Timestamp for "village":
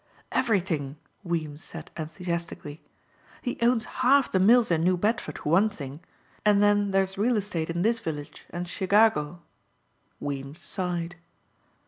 7.99-8.45